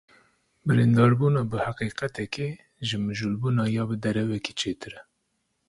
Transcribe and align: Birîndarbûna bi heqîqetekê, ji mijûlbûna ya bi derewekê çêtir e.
Birîndarbûna 0.65 1.43
bi 1.51 1.57
heqîqetekê, 1.65 2.49
ji 2.87 2.97
mijûlbûna 3.05 3.65
ya 3.75 3.83
bi 3.89 3.95
derewekê 4.03 4.53
çêtir 4.59 4.93
e. 4.99 5.01